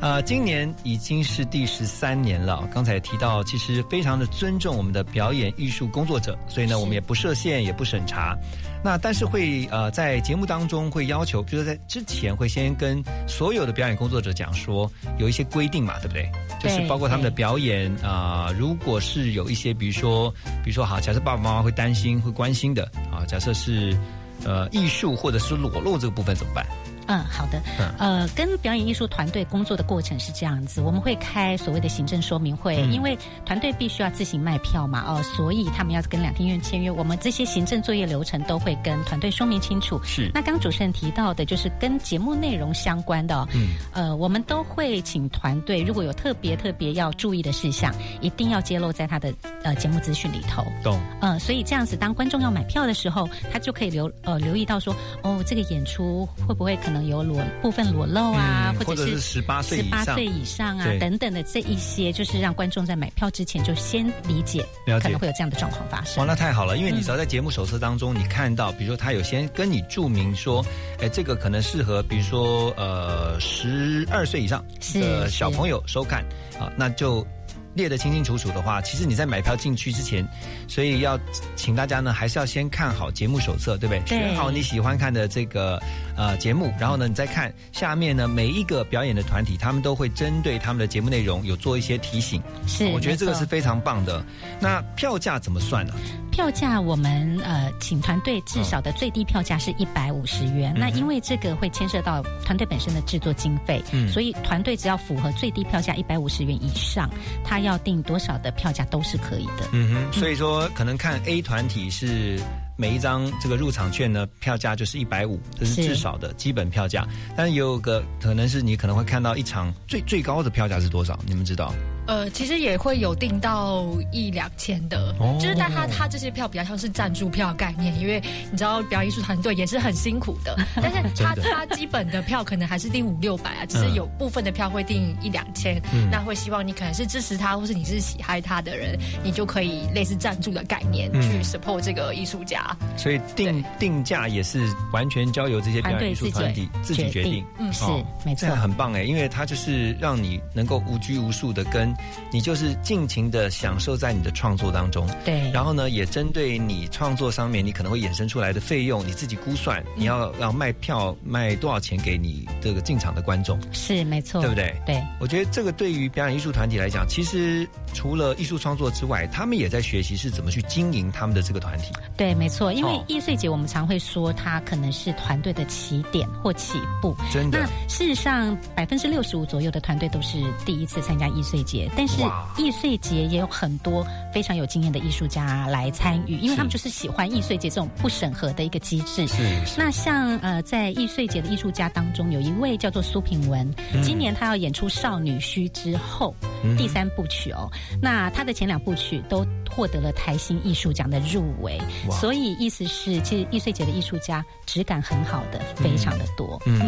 [0.01, 2.67] 啊，今年已经是第十三年了。
[2.73, 8.37] 刚才也提到，其实非常的尊重我们的表演艺术工作者，所以呢，我们也不设限，也不审查。
[8.83, 16.33] 那但是会呃在节目当中会要求，就是在之前会先跟所有的表演工作者讲说，有一些规定嘛，对不对？
[16.59, 20.31] 就是包括他们的表演啊、如果是有一些，比如说，
[20.65, 23.97] 比如说好，假设爸爸妈妈会担心、会关心的啊，假设是
[24.45, 26.67] 呃艺术或者是裸露这个部分怎么办？
[27.11, 27.61] 嗯，好的。
[27.99, 40.01] 呃，跟表演艺术团队工作的过程是这样子，我们会开所谓的行政说明会，嗯因为团队必须要自行卖票嘛，哦、所以他们要跟两厅院签约，我们这些行政作业流程都会跟团队说明清楚。
[40.05, 49.35] 是那刚主持人提到的，就是跟节目内容相关的、哦，嗯，呃，我们都会请团队，如果有特别特别要注意的事项，一定要揭露在他的
[49.65, 50.65] 呃节目资讯里头。
[50.85, 51.01] 懂。
[51.21, 64.65] 呃，所以这样子，当观众要买票的时候，他就可以留呃留意到说，哦，这个演出会不会可能有裸部分裸露啊，嗯或者是十八岁以上十八岁以上啊等等的这一些，就是让观众在买票之前就先理解，
[65.01, 66.19] 可能会有这样的状况发生。
[66.19, 70.65] 哇，那太好了，因为你只要在节目手册当中，你看到，比如说他有先跟你注明说，
[71.01, 76.25] 哎，这个可能适合，比如说呃十二岁以上的小朋友收看
[76.59, 77.27] 啊，那就。
[77.73, 80.27] 列得清清楚楚的话，其实你在买票进去之前，
[80.67, 81.17] 所以要
[81.55, 84.01] 请大家呢，还是要先看好节目手册，对不对？
[84.01, 85.81] 对选好你喜欢看的这个
[86.21, 92.43] 呃节目，然后呢，你再看下面呢每一个表演的团体，他们都会针对他们的节目内容有做一些提醒。
[92.67, 94.23] 是我觉得这个是非常棒的。
[94.61, 95.95] 那票价怎么算呢？
[96.31, 100.75] 票价我们呃请团队至少的最低票价是一百五十元。
[100.77, 107.09] 嗯那因为这个会牵涉到团队本身的制作经费，嗯所以团队只要符合最低票价一百五十元以上，
[107.43, 109.69] 他要定多少的票价都是可以的。
[109.73, 112.39] 嗯哼，所以说可能看 A 团体是
[112.81, 117.07] 每一张这个入场券呢，票价就是一百五，这是是至少的基本票价。
[117.37, 121.19] 但是也有个可能是你可能会看到一场最最高的票价是多少？
[121.27, 121.75] 你们知道？
[122.11, 142.77] 呃，其实也会有订到一两千的，哦就是但他他这些票比较像是赞助票概念，因为你知道表演艺术团队也是很辛苦的， 但是他他基本的票可能还是订五六百啊，只是嗯有部分的票会订一两千，嗯那会希望你可能是支持他，或是你是喜爱他的人，你就可以类似赞助的概念嗯去 support 这个艺术家。
[142.97, 147.45] 所以定定价也是完全交由这些表演艺术团体自己决定。
[147.59, 148.57] 嗯，是哦没错这样。
[148.57, 151.95] 很棒哎，因为他就是让你能够无拘无束的跟
[152.33, 155.09] 你就是尽情的享受在你的创作当中。
[155.25, 163.59] 对，然后呢，也针对你创作上面你可能会衍生出来的费用，你自己估算你要要卖票卖多少钱给你这个进场的观众。
[163.73, 164.75] 是没错，对不对？
[164.87, 171.93] 对，我觉得这个对于表演艺术团体来讲，其实除了艺术创作之外，他们也在学习是怎么去经营他们的这个团体。
[172.17, 177.17] 对，没错，因为哦易碎节我们常会说它可能是团队的起点或起步。
[177.33, 182.23] 真的那事实上，百分之六十五左右的团队都是第一次参加易碎节，但是
[182.57, 189.27] 易碎节也有很多非常有经验的艺术家来参与，因为他们就是喜欢易碎节这种不审核的一个机制。
[189.29, 189.43] 是
[189.77, 194.03] 那像呃，在易碎节的艺术家当中，有一位叫做苏品文，嗯。
[194.03, 196.35] 今年他要演出《少女须之后》
[196.65, 196.77] 嗯。
[196.77, 197.69] 第三部曲哦。
[198.01, 201.81] 那他的前两部曲都获得了台新艺术奖的入围，
[202.11, 206.61] 所以意思是，其实易碎节的艺术家质感很好的，非常的多。
[206.67, 206.81] 嗯，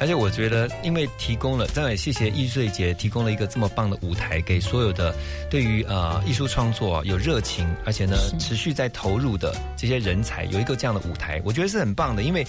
[0.00, 5.14] 而且我觉得，因为提供了，真的也谢谢易碎节提供了一个这么棒的舞台，给所有的
[5.50, 12.22] 对于呃艺术创作有热情，而且呢持续在投入的这些人才，有一个这样的舞台，我觉得是很棒的。
[12.22, 12.46] 因为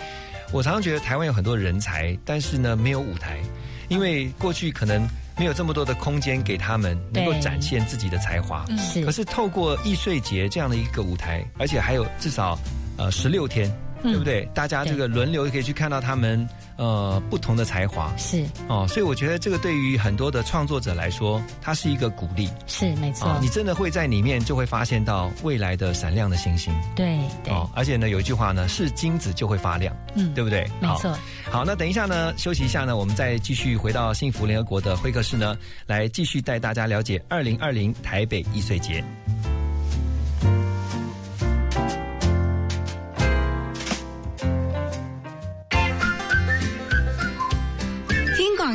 [0.52, 3.40] 我常常觉得台湾有很多人才，但是呢没有舞台，
[3.88, 8.66] 因为过去可能没有这么多的空间给他们能够展现自己的才华。
[8.70, 12.60] 嗯是可是透过易碎节这样的一个舞台，而且还有至少
[12.98, 13.72] 呃十六天。
[14.04, 14.48] 嗯对不对？
[14.54, 16.48] 大家这个轮流可以去看到他们
[16.78, 30.66] 呃不同的才华是哦，所以我觉得这个对于很多的创作者来说，它是一个鼓励是没错，啊、你真的会在里面就会发现到未来的闪亮的星星对对，哦，而且呢有一句话呢，是金子就会发亮，嗯对不对？
[30.82, 31.18] 好没错。
[31.52, 39.04] 好，那等一下呢，休息一下呢，我们再继续回到幸福联合国的会客室呢，来继续带大家了解二零二零台北易碎节。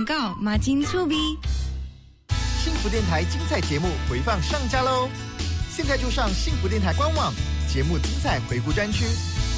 [0.05, 1.17] 广告，马金粗逼。
[2.63, 5.09] 幸福电台精彩节目回放上架喽！
[5.71, 7.33] 现在就上幸福电台官网，
[7.67, 9.07] 节目精彩回顾专区，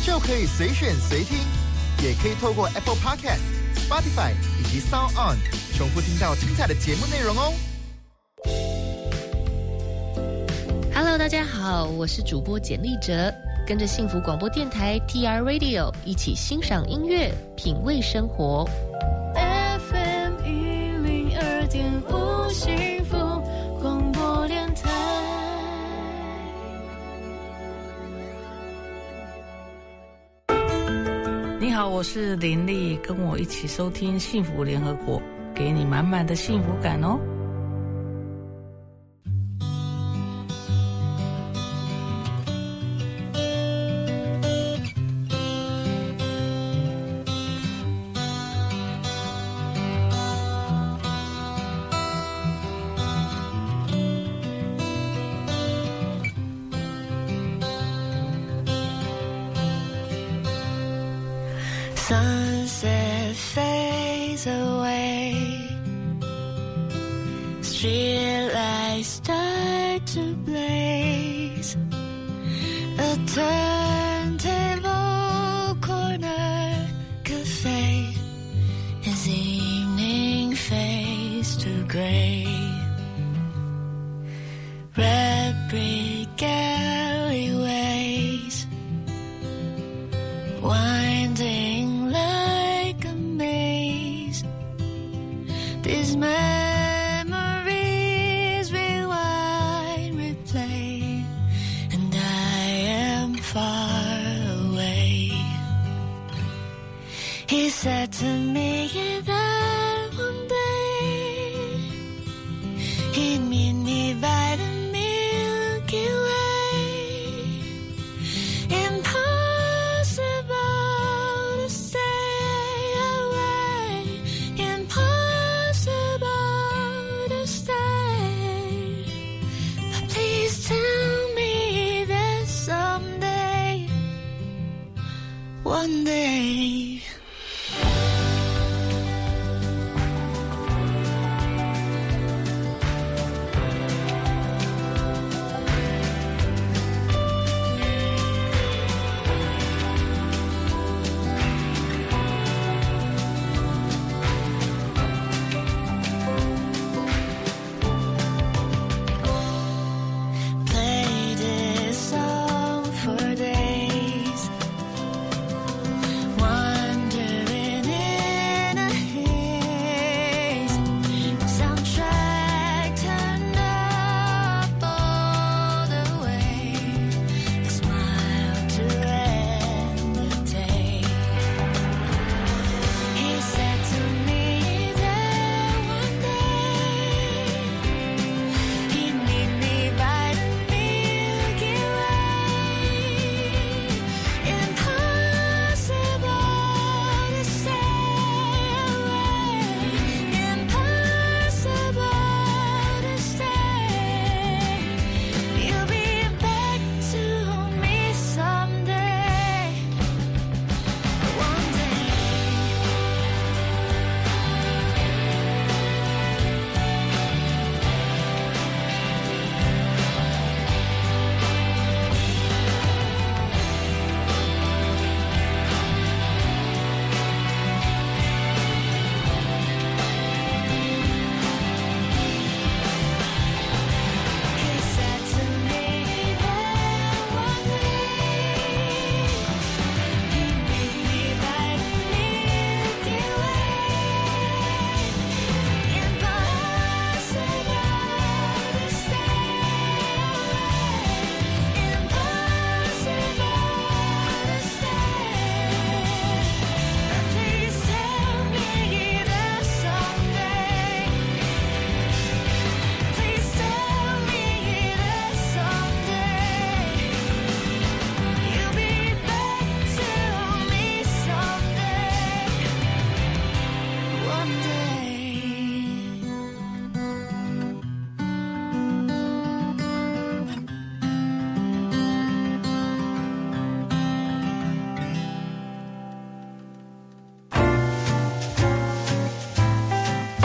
[0.05, 1.37] 就可以随选随听，
[2.01, 3.41] 也可以透过 Apple Podcast、
[3.75, 5.37] Spotify 以及 Sound On
[5.77, 7.53] 重复听到精彩的节目内容哦。
[10.95, 13.35] Hello，大家好，我是主播简丽哲，
[13.67, 18.69] 跟着幸福广播电台 TR Radio 一起欣赏音乐，品味生活。
[21.69, 23.17] 点五幸福
[23.81, 24.91] 广播电台。
[31.59, 35.21] 你好，我是林丽，跟我一起收听幸福联合国，
[35.55, 37.19] 给你满满的幸福感哦。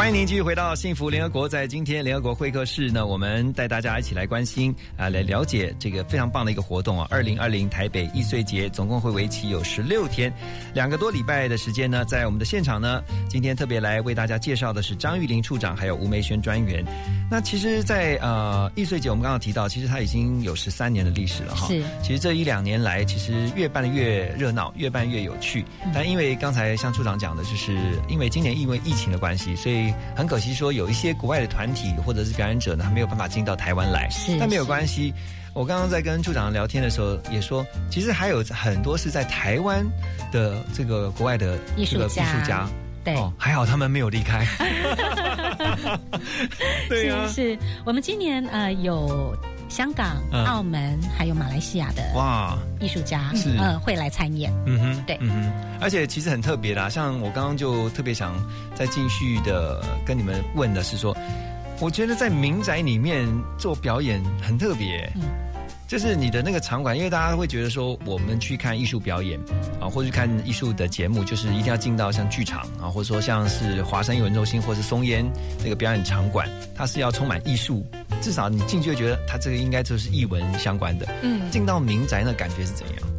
[0.01, 1.47] 欢迎您继续回到幸福联合国。
[1.47, 7.07] 在今天联合国会客室呢，我们带大家一起来关心啊，来了解这个非常棒的一个活动啊。
[7.11, 10.33] 二零二零台北易碎节总共会为期有十六天，
[10.73, 12.03] 两个多礼拜的时间呢。
[12.05, 12.99] 在我们的现场呢，
[13.29, 16.83] 今天特别来为大家介绍的是张玉玲处长，还有吴梅轩专员。
[17.29, 21.67] 那其实在，呃易碎节，我们刚刚提到，其实它已经有十三年的历史了哈。
[21.67, 21.83] 是。
[22.01, 25.63] 其实这一两年来，其实越办的越热闹，越办越有趣。
[25.93, 27.77] 但因为刚才像处长讲的，就是
[28.09, 34.09] 因为今年因为疫情的关系，所以很可惜说有一些国外的团体或者是表演者呢，他没有办法进到台湾来。
[34.09, 35.13] 是，但没有关系。
[35.53, 39.85] 我刚刚在跟处长聊天的时候也说，其实还有很多是在台湾
[40.31, 42.23] 的这个国外的艺术家。
[42.23, 42.69] 艺术家，
[43.03, 44.45] 对，还好他们没有离开。
[46.87, 49.35] 对呀，是我们今年呃有
[49.71, 52.57] 香港、澳门还有马来西亚的哇。
[52.79, 53.55] 艺术家是。
[53.57, 54.53] 呃会来参演。
[54.67, 58.35] 嗯哼，对，嗯哼，而且其实很特别的，像我刚刚就特别想
[58.75, 61.15] 再继续的跟你们问的是说。
[61.79, 65.23] 我觉得在民宅里面做表演很特别，嗯，
[65.91, 69.37] 就是你的那个场馆，因为大家会觉得说，我们去看艺术表演
[69.77, 75.29] 啊，或者去看艺术的节目，就是一定要进到像剧场啊，或者说像是华山艺文中心或是松烟
[75.61, 77.85] 那个表演场馆，它是要充满艺术，
[78.21, 81.05] 至少你进去就觉得它这个应该就是艺文相关的。
[81.23, 83.10] 嗯，进到民宅那感觉是怎样？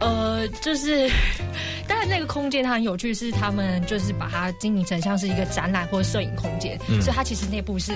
[0.00, 1.10] 呃，就是，
[1.88, 7.92] 当然那个空间它很有趣，是他们就是把它经营成像是一个展览或者摄影空间，所以它其实内部是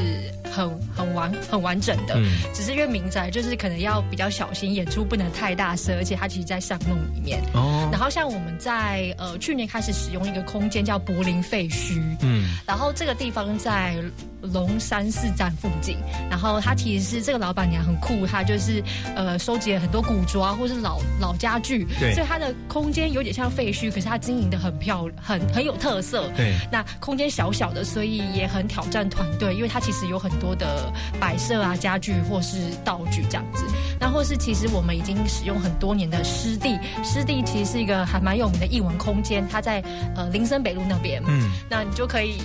[0.50, 2.16] 很很完很完整的。
[2.54, 7.40] 只是因为民宅就是可能要比较小心，演出不能太大声，而且它其实在巷弄里面。
[7.52, 7.88] 哦。
[7.92, 13.94] 然后像我们在呃去年开始使用一个空间叫柏林废墟，嗯，然后这个地方在。
[14.42, 15.96] 龙山寺站附近，
[16.28, 18.82] 然后他其实是这个老板娘很酷，她就是
[19.14, 26.54] 呃收集了很多古着啊，或是老老家具，对，所以它的空间有点像废墟，可是它经营的很漂亮，很很有特色，对。
[26.72, 33.64] 那空间小小的，所以也很挑战团队，因为它其实有很多的摆设啊、家具或是道具这样子。
[33.98, 39.82] 那或是其实我们已经使用很多年的湿地，湿地其实是一个还蛮有名的艺文空间，它在
[40.16, 42.38] 呃林森北路那边，嗯，那你就可以。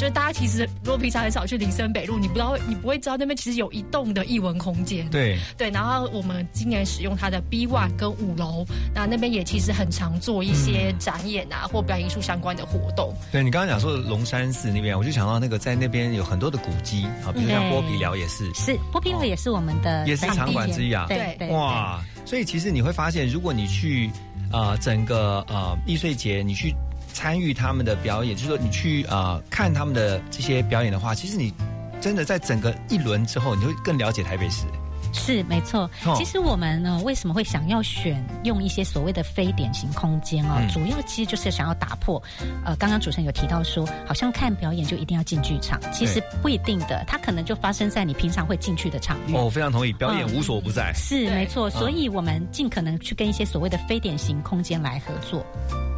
[0.00, 5.06] 就是大家其实如果平常很少去林森北路，你不知道你不会知道那边其实有一栋的艺文空间。
[5.10, 13.14] 对对，然后我们今年使用它的 B one 跟五楼，那那边也其实很常做一些展演啊或表演艺术相关的活动。
[13.30, 21.04] 对你刚刚讲说龙山寺那边，我就想到那个在那边有很多的古迹啊，比如像剥皮寮也是，是剥皮寮也是我们的也是场馆之一啊。
[21.08, 24.10] 对对哇，所以其实你会发现，如果你去
[24.50, 26.74] 啊整个呃易碎节，你去。
[27.12, 31.52] 参与他们的表演，就是说你去啊看他们的这些表演的话，其实你
[32.00, 34.64] 真的在整个一轮之后，你会更了解台北市。
[35.12, 40.56] 是没错，其实我们呢为什么会想要选用一些所谓的非典型空间哦？
[40.72, 42.22] 主要其实就是想要打破，
[42.64, 49.34] 呃，刚刚主持人有提到说，好像看表演就一定要进剧场，其实不一定的，它可能就发生在你平常会进去的场域。
[49.34, 50.92] 哦，非常同意，表演无所不在。
[50.94, 55.44] 是没错，所以我们尽可能去跟一些所谓的非典型空间来合作。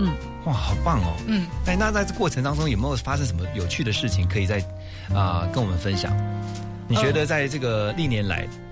[0.00, 0.10] 嗯，
[0.46, 1.12] 哇，好棒哦！
[1.26, 4.58] 嗯，哎，那在这过程当中有没有发生什么有趣的事情，可以在
[5.14, 6.12] 啊跟我们分享？
[6.88, 8.46] 你觉得在这个历年来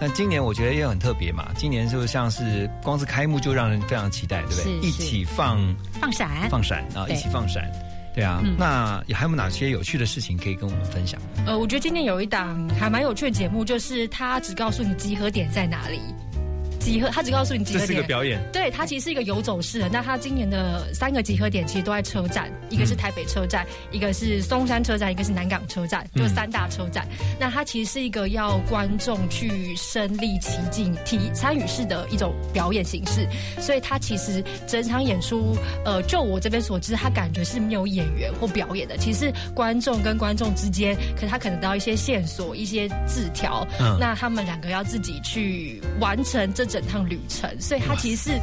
[0.00, 1.50] 但今年我觉得也很特别嘛。
[1.56, 4.88] 今年就像是光是开幕就让人非常期待，对不对？
[4.88, 5.58] 一起放
[6.00, 7.70] 放闪，放闪啊，一起放闪，
[8.14, 8.42] 对啊。
[8.58, 11.20] 那还有哪些有趣的事情可以跟我们分享？
[11.46, 16.00] 呃，我觉得今天有一档还蛮有趣的节目，就是他只告诉你集合点在哪里。
[16.80, 17.88] 集合，他只告诉你集合点。
[17.88, 18.40] 这是个表演。
[18.52, 19.88] 对，他其实是一个游走式的。
[19.90, 27.06] 那他今年的三个集合点其实都在车站，一个是台北车站，一个是松山车站，一个是南港车站，就三大车站。
[27.38, 33.28] 那它其实是一个要观众去身临其境、体参与式的一种表演形式。
[33.60, 35.54] 所以它其实整场演出，
[35.84, 38.96] 呃，就我这边所知，他感觉是没有演员或表演的。
[38.96, 43.66] 其实观众跟观众之间，可他可能得到一些线索、一些字条，
[43.98, 46.69] 那他们两个要自己去完成这。
[46.70, 48.40] 整趟旅程，所以他其实是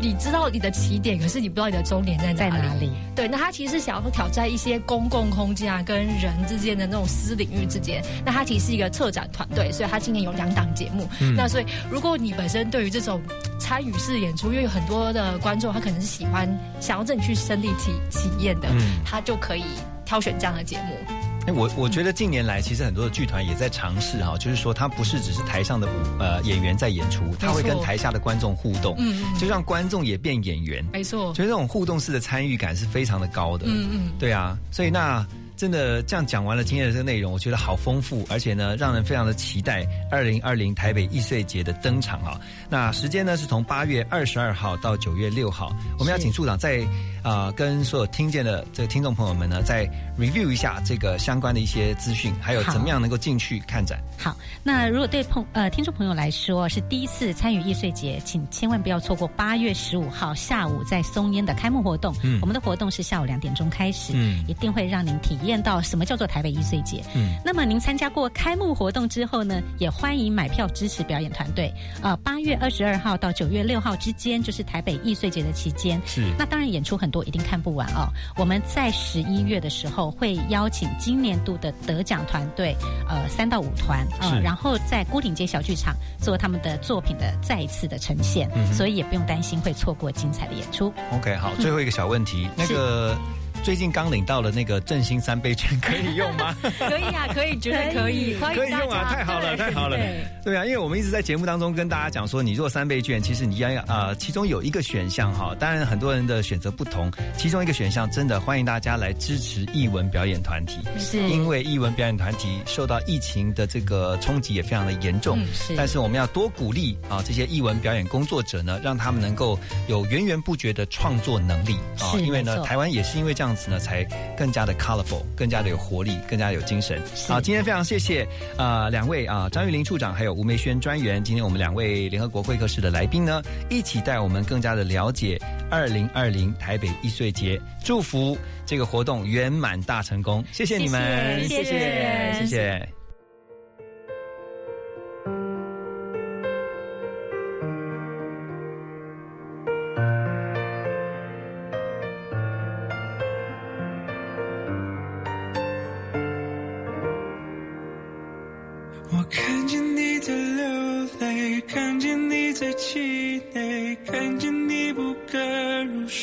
[0.00, 2.90] 你知道你的起点，可是你不知道你的终点在在哪里。
[3.14, 8.02] 对，那他其实是想要挑战一些公共空间啊，跟人之间的那种私领域之间。
[8.24, 11.08] 那他其实是一个策展团队，所以他今年有两档节目。
[11.36, 13.22] 那所以如果你本身对于这种
[13.60, 16.48] 参与式演出，因为有很多的观众，他可能是喜欢
[16.80, 18.68] 想要自己去身临体体验的，
[19.04, 19.64] 他就可以
[20.04, 21.29] 挑选这样的节目。
[21.46, 35.26] 哎，我我觉得近年来其实很多的剧团也在尝试哈，就是说它不是只是台上的舞呃演员在演出，他会跟台下的观众互动，嗯嗯，就让观众也变演员，没错，所以这种互动式的参与感是非常的高的，嗯嗯，对啊，所以那
[35.56, 42.38] 真的这样讲完了今天的这个内容，我觉得好丰富，而且呢让人非常的期待二零二零台北易碎节的登场啊。
[42.68, 46.86] 那时间呢是从八月二十二号到九月六号，我们要请处长在。
[47.22, 49.86] 啊、跟所有听见的这个听众朋友们呢，再
[50.18, 53.98] review 一下这个相关的一些资讯，还有怎么样能够进去看展。
[54.18, 62.14] 好，那如果对朋呃听众朋友来说是第一次参与易碎节，请千万不要错过八月十五号下午在松烟的开幕活动。
[62.22, 67.02] 嗯我们的活动是下午两点钟开始，嗯一定会让您体验到什么叫做台北易碎节。
[67.14, 71.72] 嗯那么您参加过开幕活动之后呢，也欢迎买票支持表演团队。
[72.02, 76.00] 呃，八月二十二号到九月六号之间，就是台北易碎节的期间。
[76.06, 78.08] 是那当然演出很多，一定看不完哦。
[78.36, 82.76] 我们在十一月的时候会邀请今年度的得奖团队，
[83.08, 90.92] 呃，三到五团啊、是然后在孤岭街小剧场做他们的作品的再一次的呈现，嗯所以也不用担心会错过精彩的演出。
[91.12, 93.16] OK，好，最后一个小问题，那个
[93.62, 96.56] 最近刚领到了那个振兴三倍券可以用吗？
[96.78, 99.96] 可以啊，可以，绝对可以， 可以用啊，太好了，太好了。
[99.96, 100.24] 对。
[100.44, 111.18] 对啊，因为我们一直在节目当中跟大家讲说，你做三倍券，其实你要啊、其中有一个选项哈，当然很多人的选择不同，其中一个选项真的欢迎大家来支持艺文表演团体，是。
[111.28, 115.74] 因为艺文表演团体受到疫情的这个冲击也非常的严重，嗯是。
[115.76, 124.04] 但是我们要多鼓励啊这些艺文表演工作者呢，让他们能够有源源不绝的创作能力啊，因为呢台湾也是因为这样子呢，才
[124.36, 127.00] 更加的 colorful，更加的有活力，更加的有精神。
[127.14, 128.26] 是好，今天非常谢谢
[128.56, 135.38] 啊、两位啊张玉玲处长还有吴梅轩专员，今天我们两位联合国会客室的来宾呢，一起带我们更加的了解
[135.70, 138.36] 二零二零台北易碎节，祝福
[138.66, 142.88] 这个活动圆满大成功，谢谢你们，谢谢谢谢谢谢。
[142.92, 142.99] 我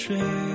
[0.07, 0.46] shade.